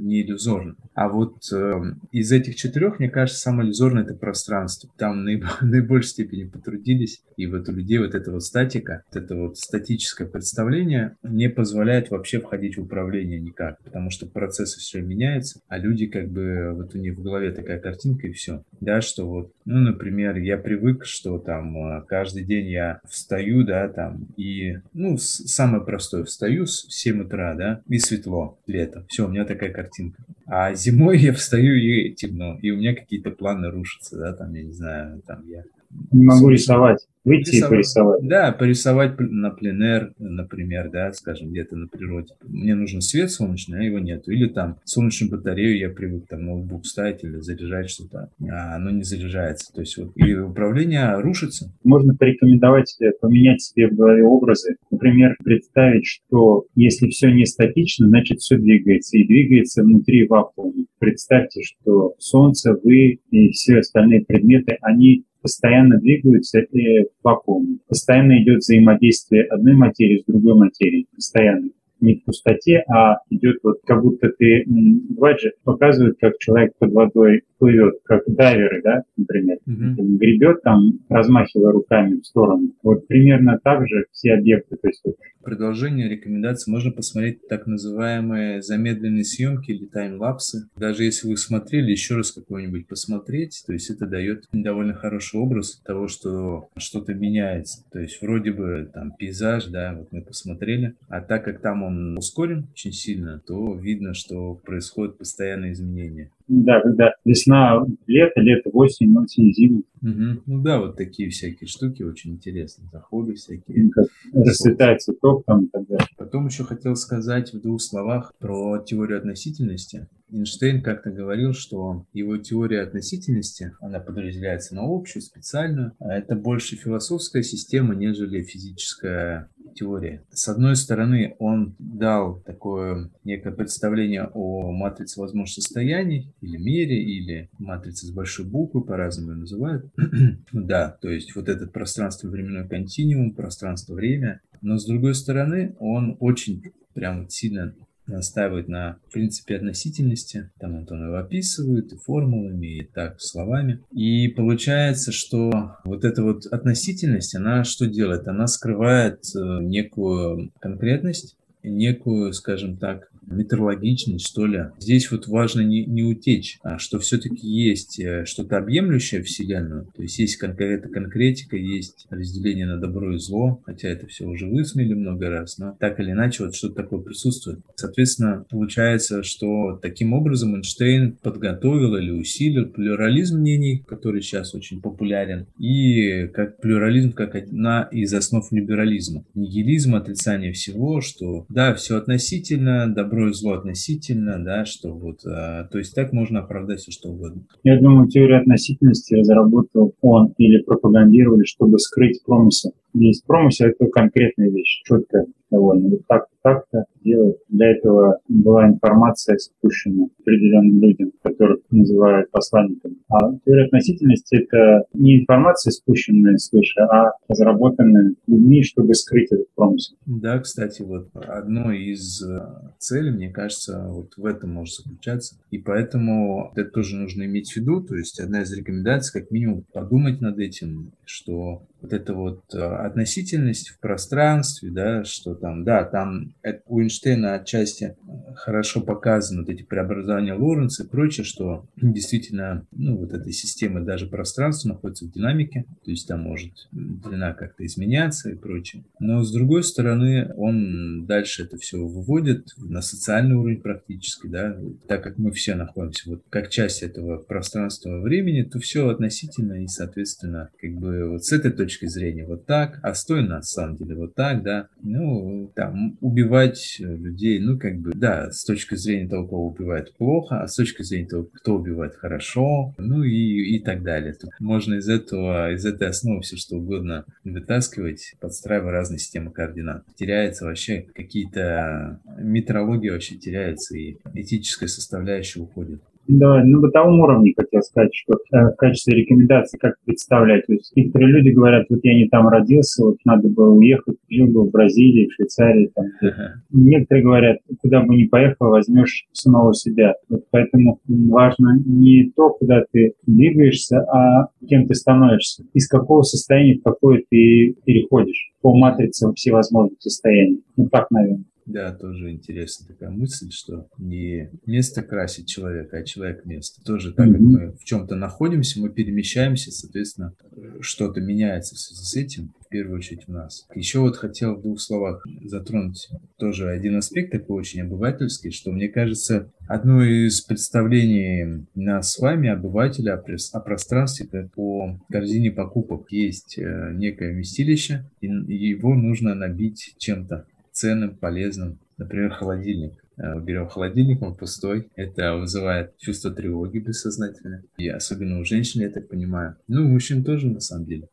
не 0.00 0.22
иллюзорна. 0.22 0.74
А 0.94 1.08
вот 1.08 1.36
э, 1.52 1.82
из 2.10 2.32
этих 2.32 2.56
четырех, 2.56 2.98
мне 2.98 3.08
кажется, 3.08 3.40
самое 3.40 3.68
иллюзорное 3.68 4.02
это 4.02 4.14
пространство. 4.14 4.90
Там 4.98 5.24
наиб... 5.24 5.44
наибольшей 5.60 6.10
степени 6.10 6.44
потрудились. 6.44 7.22
И 7.36 7.46
вот 7.46 7.68
у 7.68 7.72
людей 7.72 7.98
вот 7.98 8.14
эта 8.14 8.32
вот 8.32 8.42
статика, 8.42 9.04
вот 9.12 9.22
это 9.22 9.36
вот 9.36 9.56
статическое 9.56 10.26
представление 10.26 11.16
не 11.22 11.48
позволяет 11.48 12.10
вообще 12.10 12.40
входить 12.40 12.76
в 12.76 12.82
управление 12.82 13.40
никак. 13.40 13.78
Потому 13.84 14.10
что 14.10 14.26
процессы 14.26 14.80
все 14.80 15.00
меняются, 15.00 15.60
а 15.68 15.78
люди 15.78 16.06
как 16.06 16.28
бы, 16.28 16.39
вот 16.72 16.94
у 16.94 16.98
них 16.98 17.16
в 17.16 17.22
голове 17.22 17.52
такая 17.52 17.78
картинка 17.78 18.26
и 18.26 18.32
все 18.32 18.62
да, 18.80 19.00
что 19.00 19.26
вот, 19.26 19.52
ну, 19.64 19.78
например, 19.78 20.36
я 20.38 20.56
привык, 20.56 21.04
что 21.04 21.38
там 21.38 21.76
э, 21.76 22.02
каждый 22.06 22.44
день 22.44 22.68
я 22.68 23.00
встаю, 23.08 23.62
да, 23.62 23.88
там, 23.88 24.28
и, 24.36 24.78
ну, 24.92 25.16
самое 25.18 25.84
простое, 25.84 26.24
встаю 26.24 26.66
с 26.66 26.86
7 26.88 27.22
утра, 27.22 27.54
да, 27.54 27.82
и 27.88 27.98
светло, 27.98 28.58
лето, 28.66 29.04
все, 29.08 29.26
у 29.26 29.30
меня 29.30 29.44
такая 29.44 29.70
картинка. 29.70 30.22
А 30.46 30.74
зимой 30.74 31.18
я 31.20 31.32
встаю 31.32 31.74
и 31.74 32.12
темно, 32.14 32.58
и 32.60 32.70
у 32.70 32.76
меня 32.76 32.94
какие-то 32.94 33.30
планы 33.30 33.70
рушатся, 33.70 34.18
да, 34.18 34.32
там, 34.32 34.52
я 34.54 34.62
не 34.62 34.72
знаю, 34.72 35.22
там, 35.26 35.46
я 35.46 35.64
не 36.12 36.24
могу 36.24 36.48
рисовать. 36.48 37.06
Выйти 37.22 37.50
рисовать, 37.50 37.70
и 37.70 37.74
порисовать. 37.74 38.28
Да, 38.28 38.52
порисовать 38.52 39.20
на 39.20 39.50
пленэр, 39.50 40.14
например, 40.18 40.90
да, 40.90 41.12
скажем, 41.12 41.50
где-то 41.50 41.76
на 41.76 41.86
природе. 41.86 42.34
Мне 42.42 42.74
нужен 42.74 43.02
свет 43.02 43.30
солнечный, 43.30 43.80
а 43.80 43.82
его 43.82 43.98
нету. 43.98 44.30
Или 44.30 44.48
там 44.48 44.78
солнечную 44.84 45.30
батарею 45.30 45.78
я 45.78 45.90
привык 45.90 46.26
там 46.28 46.46
ноутбук 46.46 46.86
ставить 46.86 47.22
или 47.22 47.36
заряжать 47.36 47.90
что-то, 47.90 48.30
а 48.50 48.76
оно 48.76 48.90
не 48.90 49.02
заряжается. 49.02 49.70
То 49.72 49.82
есть 49.82 49.98
вот 49.98 50.12
и 50.16 50.34
управление 50.34 51.20
рушится. 51.20 51.70
Можно 51.84 52.14
порекомендовать 52.14 52.88
себе 52.88 53.12
поменять 53.20 53.60
себе 53.60 53.88
в 53.88 53.94
голове 53.94 54.24
образы. 54.24 54.76
Например, 54.90 55.36
представить, 55.44 56.06
что 56.06 56.64
если 56.74 57.08
все 57.10 57.30
не 57.30 57.44
статично, 57.44 58.08
значит 58.08 58.38
все 58.38 58.56
двигается. 58.56 59.18
И 59.18 59.26
двигается 59.26 59.82
внутри 59.82 60.26
вакуума. 60.26 60.86
Представьте, 60.98 61.62
что 61.62 62.14
Солнце, 62.18 62.74
вы 62.82 63.20
и 63.30 63.50
все 63.50 63.78
остальные 63.78 64.24
предметы, 64.24 64.78
они 64.80 65.24
постоянно 65.42 65.98
двигаются 65.98 66.60
и 66.60 67.04
в 67.04 67.08
вакууме. 67.24 67.78
Постоянно 67.88 68.42
идет 68.42 68.58
взаимодействие 68.58 69.44
одной 69.44 69.74
материи 69.74 70.18
с 70.18 70.24
другой 70.24 70.54
материей. 70.54 71.06
Постоянно 71.14 71.70
не 72.00 72.16
в 72.16 72.24
пустоте, 72.24 72.82
а 72.88 73.18
идет 73.30 73.58
вот 73.62 73.80
как 73.86 74.02
будто 74.02 74.30
ты, 74.30 74.64
бывает 74.66 75.40
же, 75.40 75.52
показывают, 75.64 76.18
как 76.20 76.38
человек 76.38 76.72
под 76.78 76.92
водой 76.92 77.42
плывет, 77.58 77.96
как 78.04 78.22
дайверы, 78.26 78.80
да, 78.82 79.02
например, 79.16 79.58
mm-hmm. 79.68 80.16
гребет 80.18 80.62
там, 80.62 81.00
размахивая 81.08 81.72
руками 81.72 82.20
в 82.20 82.26
сторону. 82.26 82.72
Вот 82.82 83.06
примерно 83.06 83.58
так 83.62 83.86
же 83.88 84.06
все 84.12 84.34
объекты. 84.34 84.76
То 84.76 84.88
есть. 84.88 85.02
Продолжение 85.42 86.06
рекомендаций 86.06 86.70
можно 86.70 86.92
посмотреть 86.92 87.48
так 87.48 87.66
называемые 87.66 88.60
замедленные 88.60 89.24
съемки 89.24 89.70
или 89.70 89.86
таймлапсы. 89.86 90.68
Даже 90.76 91.04
если 91.04 91.28
вы 91.28 91.38
смотрели, 91.38 91.90
еще 91.90 92.16
раз 92.16 92.30
какой-нибудь 92.32 92.86
посмотреть, 92.86 93.62
то 93.66 93.72
есть 93.72 93.88
это 93.90 94.06
дает 94.06 94.44
довольно 94.52 94.92
хороший 94.92 95.40
образ 95.40 95.80
того, 95.82 96.08
что 96.08 96.68
что-то 96.76 97.14
меняется. 97.14 97.84
То 97.90 98.00
есть 98.00 98.20
вроде 98.20 98.52
бы 98.52 98.90
там 98.92 99.12
пейзаж, 99.18 99.64
да, 99.66 99.94
вот 99.96 100.12
мы 100.12 100.20
посмотрели, 100.20 100.94
а 101.08 101.22
так 101.22 101.44
как 101.44 101.60
там 101.60 101.84
он 101.84 101.89
ускорен 102.16 102.68
очень 102.72 102.92
сильно, 102.92 103.40
то 103.46 103.74
видно, 103.74 104.14
что 104.14 104.54
происходят 104.54 105.18
постоянные 105.18 105.72
изменения. 105.72 106.30
Да, 106.48 106.80
когда 106.80 107.14
весна, 107.24 107.86
лето, 108.08 108.40
лето, 108.40 108.70
осень, 108.70 109.16
осень, 109.16 109.54
зима. 109.54 109.82
Угу. 110.02 110.42
Ну 110.46 110.62
да, 110.62 110.80
вот 110.80 110.96
такие 110.96 111.30
всякие 111.30 111.68
штуки 111.68 112.02
очень 112.02 112.32
интересные, 112.32 112.88
заходы 112.90 113.34
всякие. 113.34 113.90
Как 113.90 114.06
расцветает 114.32 115.00
цветок 115.00 115.44
там 115.46 115.66
и 115.66 115.68
так 115.68 115.86
далее. 115.86 116.06
Потом 116.16 116.46
еще 116.46 116.64
хотел 116.64 116.96
сказать 116.96 117.52
в 117.52 117.60
двух 117.60 117.80
словах 117.80 118.32
про 118.40 118.78
теорию 118.78 119.18
относительности. 119.18 120.08
Эйнштейн 120.32 120.82
как-то 120.82 121.10
говорил, 121.10 121.52
что 121.52 122.04
его 122.12 122.36
теория 122.36 122.82
относительности, 122.82 123.72
она 123.80 124.00
подразделяется 124.00 124.74
на 124.74 124.82
общую, 124.84 125.22
специальную, 125.22 125.92
а 125.98 126.14
это 126.14 126.36
больше 126.36 126.76
философская 126.76 127.42
система, 127.42 127.94
нежели 127.94 128.42
физическая 128.42 129.48
теория. 129.74 130.22
С 130.30 130.48
одной 130.48 130.76
стороны, 130.76 131.36
он 131.38 131.74
дал 131.78 132.40
такое 132.40 133.10
некое 133.24 133.52
представление 133.52 134.30
о 134.32 134.70
матрице 134.72 135.20
возможных 135.20 135.54
состояний, 135.54 136.32
или 136.40 136.56
мере, 136.56 137.02
или 137.02 137.50
матрице 137.58 138.06
с 138.06 138.10
большой 138.10 138.46
буквы, 138.46 138.82
по-разному 138.82 139.32
ее 139.32 139.38
называют. 139.38 139.92
да, 140.52 140.96
то 141.00 141.08
есть 141.08 141.34
вот 141.34 141.48
этот 141.48 141.72
пространство-временной 141.72 142.68
континуум, 142.68 143.34
пространство-время. 143.34 144.40
Но 144.60 144.78
с 144.78 144.86
другой 144.86 145.14
стороны, 145.14 145.74
он 145.78 146.16
очень 146.20 146.62
прям 146.94 147.28
сильно 147.28 147.74
настаивает 148.10 148.68
на 148.68 148.98
принципе 149.12 149.56
относительности. 149.56 150.50
Там 150.58 150.76
Антон 150.76 151.06
его 151.06 151.16
описывает 151.16 151.92
и 151.92 151.96
формулами, 151.96 152.78
и 152.78 152.84
так 152.84 153.20
словами. 153.20 153.80
И 153.92 154.28
получается, 154.28 155.12
что 155.12 155.76
вот 155.84 156.04
эта 156.04 156.22
вот 156.22 156.46
относительность, 156.46 157.34
она 157.34 157.64
что 157.64 157.86
делает? 157.86 158.28
Она 158.28 158.46
скрывает 158.46 159.24
э, 159.34 159.58
некую 159.62 160.52
конкретность, 160.60 161.36
некую, 161.62 162.32
скажем 162.32 162.76
так, 162.76 163.09
метрологичность, 163.30 164.26
что 164.26 164.46
ли. 164.46 164.64
Здесь 164.78 165.10
вот 165.10 165.26
важно 165.28 165.60
не, 165.60 165.84
не 165.84 166.02
утечь, 166.02 166.58
а 166.62 166.78
что 166.78 166.98
все-таки 166.98 167.46
есть 167.46 167.98
э, 167.98 168.24
что-то 168.26 168.58
объемлющее 168.58 169.22
Вселенную. 169.22 169.88
То 169.94 170.02
есть 170.02 170.18
есть 170.18 170.36
конкретно 170.36 170.90
конкретика, 170.90 171.56
есть 171.56 172.06
разделение 172.10 172.66
на 172.66 172.78
добро 172.78 173.14
и 173.14 173.18
зло, 173.18 173.62
хотя 173.64 173.88
это 173.88 174.06
все 174.06 174.26
уже 174.26 174.46
высмели 174.46 174.94
много 174.94 175.30
раз, 175.30 175.58
но 175.58 175.76
так 175.78 176.00
или 176.00 176.12
иначе 176.12 176.44
вот 176.44 176.54
что-то 176.54 176.74
такое 176.74 177.00
присутствует. 177.00 177.60
Соответственно, 177.76 178.44
получается, 178.50 179.22
что 179.22 179.78
таким 179.80 180.12
образом 180.12 180.56
Эйнштейн 180.56 181.12
подготовил 181.22 181.96
или 181.96 182.10
усилил 182.10 182.66
плюрализм 182.66 183.38
мнений, 183.38 183.82
который 183.86 184.22
сейчас 184.22 184.54
очень 184.54 184.80
популярен, 184.80 185.46
и 185.58 186.26
как 186.28 186.60
плюрализм 186.60 187.12
как 187.12 187.34
одна 187.34 187.88
из 187.90 188.12
основ 188.12 188.50
либерализма. 188.50 189.24
Нигилизм, 189.34 189.94
отрицание 189.94 190.52
всего, 190.52 191.00
что 191.00 191.46
да, 191.48 191.74
все 191.74 191.96
относительно, 191.96 192.92
добро 192.92 193.19
добро 193.20 193.28
и 193.28 193.32
зло 193.32 193.52
относительно, 193.52 194.42
да, 194.42 194.64
что 194.64 194.92
вот, 194.92 195.20
а, 195.26 195.64
то 195.64 195.78
есть 195.78 195.94
так 195.94 196.12
можно 196.12 196.40
оправдать 196.40 196.80
все 196.80 196.92
что 196.92 197.10
угодно. 197.10 197.42
Я 197.62 197.80
думаю, 197.80 198.08
теорию 198.08 198.40
относительности 198.40 199.14
разработал 199.14 199.94
он 200.00 200.34
или 200.38 200.62
пропагандировали, 200.62 201.44
чтобы 201.44 201.78
скрыть 201.78 202.22
промысел. 202.24 202.72
Есть 202.94 203.24
промысел, 203.26 203.66
это 203.66 203.86
конкретная 203.86 204.50
вещь, 204.50 204.82
четкая 204.84 205.26
довольно. 205.50 205.90
Вот 205.90 206.06
так 206.06 206.26
так-то 206.42 206.84
делают. 207.02 207.38
Для 207.48 207.72
этого 207.72 208.18
была 208.28 208.68
информация 208.68 209.36
спущена 209.38 210.06
определенным 210.20 210.80
людям, 210.80 211.12
которых 211.22 211.60
называют 211.70 212.30
посланниками. 212.30 212.96
А 213.10 213.32
теория 213.44 213.66
относительности— 213.66 214.36
это 214.36 214.84
не 214.94 215.20
информация, 215.20 215.70
спущенная 215.70 216.36
свыше, 216.36 216.80
а 216.80 217.12
разработанная 217.28 218.14
людьми, 218.26 218.62
чтобы 218.62 218.94
скрыть 218.94 219.30
этот 219.30 219.46
промысел. 219.54 219.96
Да, 220.06 220.38
кстати, 220.38 220.82
вот 220.82 221.08
одно 221.14 221.72
из 221.72 222.22
э, 222.22 222.40
целей, 222.78 223.10
мне 223.10 223.30
кажется, 223.30 223.86
вот 223.88 224.14
в 224.16 224.24
этом 224.24 224.54
может 224.54 224.76
заключаться. 224.76 225.36
И 225.50 225.58
поэтому 225.58 226.52
это 226.54 226.70
тоже 226.70 226.96
нужно 226.96 227.24
иметь 227.24 227.52
в 227.52 227.56
виду. 227.56 227.82
То 227.82 227.96
есть 227.96 228.20
одна 228.20 228.42
из 228.42 228.52
рекомендаций, 228.52 229.20
как 229.20 229.30
минимум, 229.30 229.64
подумать 229.72 230.20
над 230.20 230.38
этим, 230.38 230.92
что 231.04 231.62
вот 231.80 231.92
эта 231.92 232.14
вот 232.14 232.42
э, 232.54 232.58
относительность 232.58 233.68
в 233.70 233.78
пространстве, 233.80 234.70
да, 234.70 235.04
что 235.04 235.34
там, 235.34 235.64
да, 235.64 235.84
там 235.84 236.34
у 236.66 236.80
Эйнштейна 236.80 237.34
отчасти 237.34 237.96
хорошо 238.34 238.80
показаны 238.80 239.42
вот 239.42 239.50
эти 239.50 239.62
преобразования 239.62 240.34
Лоренца 240.34 240.84
и 240.84 240.86
прочее, 240.86 241.24
что 241.24 241.66
действительно, 241.76 242.66
ну, 242.72 242.96
вот 242.96 243.12
этой 243.12 243.32
системы 243.32 243.80
даже 243.80 244.06
пространство 244.06 244.70
находится 244.70 245.06
в 245.06 245.12
динамике, 245.12 245.64
то 245.84 245.90
есть 245.90 246.06
там 246.08 246.20
может 246.20 246.52
длина 246.72 247.34
как-то 247.34 247.64
изменяться 247.64 248.30
и 248.30 248.34
прочее. 248.34 248.84
Но 248.98 249.22
с 249.22 249.32
другой 249.32 249.62
стороны, 249.62 250.32
он 250.36 251.06
дальше 251.06 251.44
это 251.44 251.56
все 251.58 251.78
выводит 251.78 252.48
на 252.56 252.82
социальный 252.82 253.36
уровень 253.36 253.60
практически, 253.60 254.26
да, 254.26 254.56
так 254.86 255.02
как 255.02 255.18
мы 255.18 255.32
все 255.32 255.54
находимся 255.54 256.10
вот 256.10 256.22
как 256.30 256.50
часть 256.50 256.82
этого 256.82 257.18
пространства 257.18 258.00
времени, 258.00 258.42
то 258.42 258.58
все 258.58 258.88
относительно 258.88 259.62
и, 259.62 259.66
соответственно, 259.66 260.50
как 260.60 260.72
бы 260.72 261.10
вот 261.10 261.24
с 261.24 261.32
этой 261.32 261.52
точки 261.52 261.69
зрения 261.78 262.26
вот 262.26 262.46
так, 262.46 262.78
а 262.82 262.94
стоит 262.94 263.28
на 263.28 263.42
самом 263.42 263.76
деле 263.76 263.96
вот 263.96 264.14
так, 264.14 264.42
да, 264.42 264.68
ну, 264.82 265.52
там, 265.54 265.98
убивать 266.00 266.76
людей, 266.78 267.38
ну, 267.38 267.58
как 267.58 267.78
бы, 267.78 267.92
да, 267.94 268.30
с 268.30 268.44
точки 268.44 268.74
зрения 268.74 269.08
того, 269.08 269.26
кого 269.26 269.46
убивает 269.48 269.94
плохо, 269.96 270.40
а 270.40 270.48
с 270.48 270.56
точки 270.56 270.82
зрения 270.82 271.08
того, 271.08 271.24
кто 271.24 271.56
убивает 271.56 271.94
хорошо, 271.94 272.74
ну 272.78 273.02
и, 273.02 273.56
и 273.56 273.60
так 273.60 273.82
далее. 273.82 274.14
Тут 274.14 274.30
можно 274.40 274.74
из 274.74 274.88
этого, 274.88 275.52
из 275.52 275.64
этой 275.64 275.88
основы 275.88 276.22
все 276.22 276.36
что 276.36 276.56
угодно 276.56 277.04
вытаскивать, 277.24 278.14
подстраивая 278.20 278.72
разные 278.72 278.98
системы 278.98 279.30
координат. 279.30 279.84
Теряется 279.96 280.44
вообще 280.44 280.86
какие-то, 280.94 282.00
метрология 282.18 282.92
вообще 282.92 283.16
теряется, 283.16 283.76
и 283.76 283.96
этическая 284.14 284.68
составляющая 284.68 285.40
уходит. 285.40 285.82
Да, 286.10 286.42
на 286.42 286.58
бытовом 286.58 287.00
уровне 287.00 287.32
хотел 287.36 287.62
сказать, 287.62 287.94
что 287.94 288.14
э, 288.14 288.52
в 288.52 288.56
качестве 288.56 288.96
рекомендации 288.96 289.58
как 289.58 289.74
представлять. 289.84 290.44
То 290.46 290.54
есть 290.54 290.72
некоторые 290.74 291.12
люди 291.12 291.28
говорят, 291.28 291.66
вот 291.70 291.80
я 291.84 291.94
не 291.94 292.08
там 292.08 292.28
родился, 292.28 292.84
вот 292.84 292.96
надо 293.04 293.28
было 293.28 293.50
уехать, 293.50 293.96
жил 294.08 294.26
бы 294.26 294.44
в 294.44 294.50
Бразилии, 294.50 295.06
в 295.06 295.12
Швейцарии. 295.14 295.70
Там. 295.72 295.84
Uh-huh. 296.02 296.40
Некоторые 296.50 297.04
говорят, 297.04 297.36
куда 297.60 297.82
бы 297.82 297.94
ни 297.94 298.06
поехал, 298.06 298.48
возьмешь 298.48 299.06
самого 299.12 299.54
себя. 299.54 299.94
Вот 300.08 300.24
поэтому 300.30 300.80
важно 300.88 301.60
не 301.64 302.10
то, 302.16 302.30
куда 302.30 302.64
ты 302.72 302.94
двигаешься, 303.06 303.80
а 303.82 304.30
кем 304.48 304.66
ты 304.66 304.74
становишься. 304.74 305.44
Из 305.54 305.68
какого 305.68 306.02
состояния 306.02 306.58
в 306.58 306.62
какое 306.62 307.04
ты 307.08 307.54
переходишь 307.64 308.32
по 308.40 308.56
матрице 308.56 309.12
всевозможных 309.12 309.80
состояний. 309.80 310.42
Ну 310.56 310.68
так, 310.68 310.90
наверное. 310.90 311.24
Да, 311.50 311.72
тоже 311.72 312.12
интересная 312.12 312.68
такая 312.68 312.90
мысль, 312.90 313.30
что 313.32 313.68
не 313.76 314.30
место 314.46 314.82
красит 314.82 315.26
человека, 315.26 315.78
а 315.78 315.82
человек 315.82 316.24
место. 316.24 316.62
Тоже 316.64 316.92
так, 316.92 317.08
mm-hmm. 317.08 317.12
как 317.12 317.20
мы 317.20 317.52
в 317.52 317.64
чем-то 317.64 317.96
находимся, 317.96 318.60
мы 318.60 318.70
перемещаемся, 318.70 319.50
соответственно, 319.50 320.14
что-то 320.60 321.00
меняется 321.00 321.56
в 321.56 321.58
связи 321.58 321.84
с 321.84 321.96
этим, 321.96 322.32
в 322.40 322.48
первую 322.48 322.78
очередь 322.78 323.06
в 323.06 323.10
нас. 323.10 323.46
Еще 323.54 323.80
вот 323.80 323.96
хотел 323.96 324.36
в 324.36 324.42
двух 324.42 324.60
словах 324.60 325.04
затронуть 325.24 325.88
тоже 326.18 326.48
один 326.48 326.76
аспект 326.76 327.10
такой 327.10 327.40
очень 327.40 327.62
обывательский, 327.62 328.30
что 328.30 328.52
мне 328.52 328.68
кажется, 328.68 329.32
одно 329.48 329.82
из 329.82 330.20
представлений 330.20 331.46
нас 331.56 331.92
с 331.92 331.98
вами, 331.98 332.28
обывателя, 332.28 332.94
о 333.32 333.40
пространстве, 333.40 334.30
по 334.34 334.78
корзине 334.88 335.32
покупок 335.32 335.90
есть 335.90 336.38
э, 336.38 336.72
некое 336.74 337.12
вместилище, 337.12 337.90
и 338.00 338.06
его 338.06 338.74
нужно 338.74 339.14
набить 339.14 339.74
чем-то 339.78 340.26
ценным, 340.52 340.96
полезным. 340.96 341.58
Например, 341.76 342.10
холодильник. 342.10 342.74
Э, 342.96 343.18
берем 343.18 343.48
холодильник, 343.48 344.02
он 344.02 344.14
пустой. 344.14 344.68
Это 344.76 345.16
вызывает 345.16 345.76
чувство 345.78 346.10
тревоги 346.10 346.58
бессознательно. 346.58 347.42
И 347.56 347.68
особенно 347.68 348.20
у 348.20 348.24
женщин, 348.24 348.60
я 348.60 348.68
так 348.68 348.88
понимаю. 348.88 349.36
Ну, 349.48 349.64
у 349.64 349.68
мужчин 349.68 350.04
тоже, 350.04 350.28
на 350.28 350.40
самом 350.40 350.66
деле. 350.66 350.88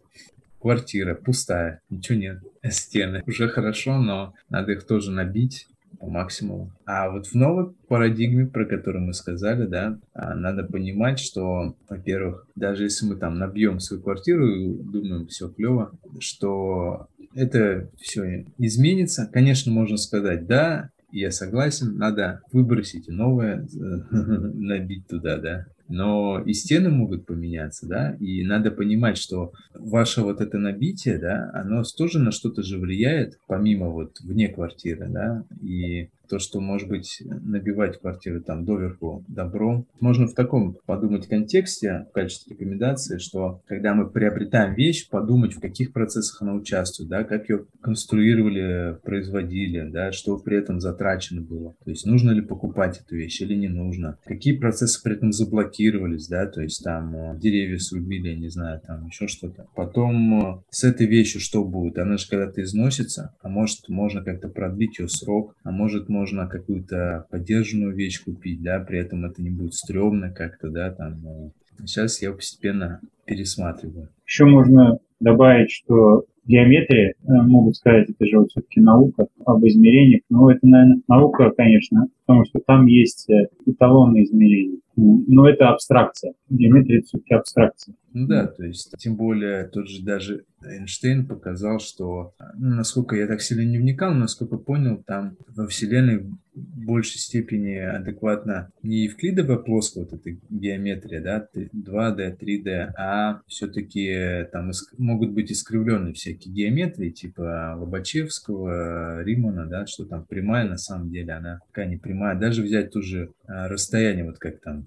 Квартира 0.60 1.16
пустая, 1.16 1.82
ничего 1.90 2.18
нет. 2.18 2.40
Стены 2.70 3.24
уже 3.28 3.48
хорошо, 3.48 3.98
но 4.02 4.34
надо 4.50 4.72
их 4.72 4.86
тоже 4.86 5.12
набить 5.12 5.68
по 6.00 6.08
максимуму. 6.08 6.72
А 6.86 7.10
вот 7.10 7.28
в 7.28 7.36
новой 7.36 7.74
парадигме, 7.88 8.46
про 8.46 8.66
которую 8.66 9.06
мы 9.06 9.14
сказали, 9.14 9.66
да, 9.66 10.00
а, 10.14 10.36
надо 10.36 10.64
понимать, 10.64 11.20
что, 11.20 11.76
во-первых, 11.90 12.48
даже 12.56 12.84
если 12.84 13.06
мы 13.08 13.16
там 13.16 13.38
набьем 13.40 13.80
свою 13.80 14.02
квартиру 14.02 14.48
и 14.48 14.74
думаем, 14.74 15.28
все 15.28 15.50
клево, 15.50 15.92
что 16.20 17.08
это 17.38 17.90
все 18.00 18.46
изменится. 18.58 19.30
Конечно, 19.32 19.72
можно 19.72 19.98
сказать, 19.98 20.48
да, 20.48 20.90
я 21.12 21.32
согласен, 21.32 21.98
надо 21.98 22.42
выбросить 22.52 23.08
новое, 23.08 23.66
набить 23.72 25.08
туда, 25.08 25.38
да. 25.38 25.66
Но 25.90 26.42
и 26.44 26.52
стены 26.52 26.90
могут 26.90 27.26
поменяться, 27.26 27.88
да, 27.88 28.18
и 28.20 28.44
надо 28.44 28.72
понимать, 28.72 29.18
что 29.18 29.54
ваше 29.74 30.22
вот 30.22 30.42
это 30.42 30.58
набитие, 30.58 31.18
да, 31.18 31.50
оно 31.54 31.84
тоже 31.98 32.20
на 32.20 32.32
что-то 32.32 32.62
же 32.62 32.78
влияет, 32.78 33.40
помимо 33.48 33.90
вот 33.90 34.20
вне 34.20 34.50
квартиры, 34.50 35.08
да, 35.08 35.46
и 35.62 36.10
то, 36.28 36.40
что, 36.40 36.60
может 36.60 36.88
быть, 36.88 37.22
набивать 37.26 38.00
квартиры 38.00 38.42
там 38.42 38.66
доверху 38.66 39.24
добром. 39.28 39.88
Можно 40.00 40.28
в 40.28 40.34
таком 40.34 40.78
подумать 40.86 41.28
контексте, 41.28 42.08
в 42.10 42.14
качестве 42.14 42.56
рекомендации, 42.56 43.18
что 43.18 43.62
когда 43.68 43.94
мы 43.94 44.10
приобретаем 44.10 44.74
вещь, 44.74 45.10
подумать, 45.10 45.54
в 45.54 45.60
каких 45.60 45.94
процессах 45.94 46.42
она 46.42 46.54
участвует, 46.54 47.10
да, 47.10 47.24
как 47.24 47.50
ее 47.50 47.66
конструировали, 47.82 48.98
производили, 49.04 49.90
да, 49.90 50.12
что 50.12 50.38
при 50.38 50.58
этом 50.58 50.80
затрачено 50.80 51.42
было. 51.42 51.76
То 51.84 51.90
есть 51.92 52.06
нужно 52.06 52.32
ли 52.32 52.42
покупать 52.42 53.02
эту 53.02 53.16
вещь 53.16 53.42
или 53.42 53.56
не 53.56 53.70
нужно. 53.70 54.18
Какие 54.26 54.58
процессы 54.58 55.02
при 55.04 55.16
этом 55.16 55.32
заблокировались, 55.32 56.28
да, 56.28 56.46
то 56.48 56.62
есть 56.62 56.84
там 56.84 57.16
э, 57.16 57.40
деревья 57.40 57.78
срубили, 57.78 58.30
я 58.30 58.36
не 58.36 58.50
знаю, 58.50 58.82
там 58.86 59.06
еще 59.08 59.28
что-то. 59.28 59.68
Потом 59.76 60.58
э, 60.58 60.62
с 60.70 60.84
этой 60.84 61.08
вещью 61.08 61.42
что 61.42 61.64
будет? 61.64 61.98
Она 61.98 62.18
же 62.18 62.28
когда-то 62.28 62.62
износится, 62.62 63.36
а 63.42 63.50
может 63.50 63.90
можно 63.90 64.24
как-то 64.24 64.48
продлить 64.48 65.00
ее 65.00 65.08
срок, 65.08 65.56
а 65.64 65.72
может 65.72 66.10
можно 66.18 66.48
какую-то 66.48 67.28
поддержанную 67.30 67.96
вещь 67.96 68.24
купить, 68.24 68.62
да, 68.62 68.80
при 68.80 69.00
этом 69.00 69.26
это 69.26 69.42
не 69.42 69.52
будет 69.52 69.74
стрёмно 69.74 70.32
как-то, 70.32 70.70
да, 70.70 70.92
там. 70.92 71.52
Сейчас 71.80 72.22
я 72.24 72.32
постепенно 72.32 73.02
пересматриваю. 73.26 74.10
Еще 74.26 74.46
можно 74.46 74.98
добавить, 75.20 75.70
что 75.70 76.26
геометрия, 76.46 77.10
э, 77.12 77.14
могут 77.28 77.76
сказать, 77.76 78.10
это 78.10 78.26
же 78.26 78.40
вот 78.40 78.50
все-таки 78.50 78.82
наука 78.82 79.28
об 79.46 79.64
измерениях, 79.66 80.22
но 80.30 80.50
это, 80.50 80.66
наверное, 80.66 81.02
наука, 81.08 81.52
конечно, 81.52 82.08
потому 82.26 82.46
что 82.46 82.60
там 82.66 82.88
есть 82.88 83.30
э, 83.30 83.48
эталонные 83.66 84.24
измерения. 84.24 84.80
Но 84.98 85.48
это 85.48 85.70
абстракция. 85.70 86.34
Геометрия 86.50 87.00
это 87.00 87.08
все-таки 87.08 87.34
абстракция. 87.36 87.96
Ну 88.14 88.26
да, 88.26 88.48
то 88.48 88.64
есть, 88.64 88.96
тем 88.98 89.16
более, 89.16 89.66
тот 89.66 89.88
же 89.88 90.04
даже 90.04 90.46
Эйнштейн 90.66 91.28
показал, 91.28 91.80
что, 91.80 92.34
ну, 92.58 92.76
насколько 92.76 93.16
я 93.16 93.28
так 93.28 93.42
сильно 93.42 93.62
не 93.62 93.78
вникал, 93.78 94.14
но 94.14 94.22
насколько 94.22 94.58
понял, 94.58 95.04
там 95.06 95.38
во 95.56 95.68
Вселенной 95.68 96.26
в 96.56 96.86
большей 96.86 97.20
степени 97.20 97.76
адекватно 97.76 98.72
не 98.82 99.04
евклидовая 99.04 99.58
плоская 99.58 100.06
вот 100.06 100.14
эта 100.14 100.36
геометрия, 100.50 101.22
да, 101.22 101.48
2D, 101.54 102.40
3D, 102.40 102.94
а 102.98 103.42
все-таки 103.46 104.48
там 104.52 104.72
могут 104.98 105.34
быть 105.34 105.52
искривленные 105.52 106.14
всякие 106.14 106.54
геометрии, 106.54 107.12
типа 107.12 107.76
Лобачевского, 107.78 109.22
Римана, 109.24 109.68
да, 109.68 109.86
что 109.86 110.06
там 110.06 110.26
прямая 110.26 110.68
на 110.68 110.78
самом 110.78 111.12
деле, 111.12 111.34
она 111.34 111.60
такая 111.68 111.88
не 111.88 111.98
прямая. 111.98 112.40
Даже 112.40 112.64
взять 112.64 112.92
ту 112.92 113.04
же 113.04 113.32
а, 113.46 113.68
расстояние, 113.68 114.26
вот 114.26 114.40
как 114.40 114.60
там, 114.62 114.87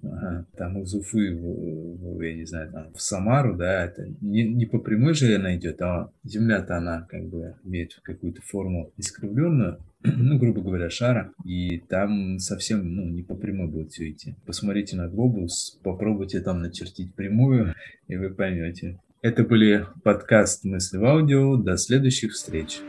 там 0.56 0.82
из 0.82 0.94
Уфы, 0.94 1.34
в, 1.34 2.16
в, 2.16 2.20
я 2.22 2.34
не 2.34 2.44
знаю, 2.44 2.70
там 2.72 2.92
в 2.92 3.00
Самару, 3.00 3.56
да, 3.56 3.84
это 3.84 4.06
не, 4.20 4.44
не 4.44 4.66
по 4.66 4.78
прямой 4.78 5.14
же 5.14 5.34
она 5.34 5.56
идет, 5.56 5.80
а 5.82 6.10
Земля-то 6.24 6.76
она 6.76 7.06
как 7.08 7.28
бы 7.28 7.54
имеет 7.64 7.98
какую-то 8.02 8.42
форму 8.42 8.92
искривленную, 8.96 9.78
ну, 10.04 10.38
грубо 10.38 10.62
говоря, 10.62 10.90
шара, 10.90 11.32
и 11.44 11.78
там 11.78 12.38
совсем, 12.38 12.94
ну, 12.94 13.08
не 13.08 13.22
по 13.22 13.34
прямой 13.34 13.68
будет 13.68 13.92
все 13.92 14.10
идти. 14.10 14.34
Посмотрите 14.46 14.96
на 14.96 15.08
глобус, 15.08 15.78
попробуйте 15.82 16.40
там 16.40 16.62
начертить 16.62 17.14
прямую, 17.14 17.74
и 18.08 18.16
вы 18.16 18.30
поймете. 18.30 18.98
Это 19.22 19.44
были 19.44 19.86
подкаст 20.02 20.64
«Мысли 20.64 20.96
в 20.96 21.04
аудио». 21.04 21.56
До 21.56 21.76
следующих 21.76 22.32
встреч. 22.32 22.80